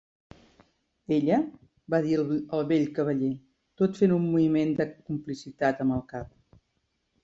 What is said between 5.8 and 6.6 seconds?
amb el cap.